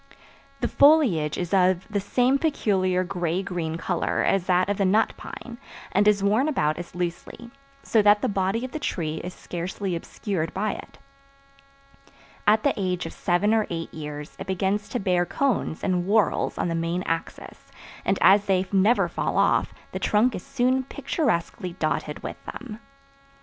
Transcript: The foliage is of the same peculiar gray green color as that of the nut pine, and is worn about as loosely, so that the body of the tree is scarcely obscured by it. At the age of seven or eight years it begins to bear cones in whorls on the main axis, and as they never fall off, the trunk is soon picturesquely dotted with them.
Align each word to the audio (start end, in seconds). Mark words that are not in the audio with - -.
The 0.61 0.67
foliage 0.67 1.37
is 1.37 1.53
of 1.53 1.87
the 1.87 1.99
same 1.99 2.39
peculiar 2.39 3.03
gray 3.03 3.43
green 3.43 3.77
color 3.77 4.23
as 4.23 4.47
that 4.47 4.67
of 4.67 4.77
the 4.79 4.83
nut 4.83 5.13
pine, 5.15 5.59
and 5.91 6.07
is 6.07 6.23
worn 6.23 6.47
about 6.47 6.79
as 6.79 6.95
loosely, 6.95 7.51
so 7.83 8.01
that 8.01 8.23
the 8.23 8.27
body 8.27 8.65
of 8.65 8.71
the 8.71 8.79
tree 8.79 9.17
is 9.23 9.31
scarcely 9.31 9.95
obscured 9.95 10.55
by 10.55 10.71
it. 10.71 10.97
At 12.47 12.63
the 12.63 12.73
age 12.77 13.05
of 13.05 13.13
seven 13.13 13.53
or 13.53 13.67
eight 13.69 13.93
years 13.93 14.35
it 14.39 14.47
begins 14.47 14.89
to 14.89 14.99
bear 14.99 15.23
cones 15.23 15.83
in 15.83 16.05
whorls 16.07 16.57
on 16.57 16.67
the 16.67 16.73
main 16.73 17.03
axis, 17.05 17.71
and 18.03 18.17
as 18.21 18.45
they 18.47 18.65
never 18.71 19.07
fall 19.07 19.37
off, 19.37 19.71
the 19.91 19.99
trunk 19.99 20.33
is 20.33 20.41
soon 20.43 20.81
picturesquely 20.83 21.73
dotted 21.73 22.23
with 22.23 22.43
them. 22.45 22.79